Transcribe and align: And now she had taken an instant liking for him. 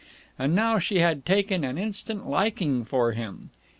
And 0.39 0.55
now 0.55 0.79
she 0.79 0.97
had 0.97 1.27
taken 1.27 1.63
an 1.63 1.77
instant 1.77 2.27
liking 2.27 2.83
for 2.83 3.11
him. 3.11 3.51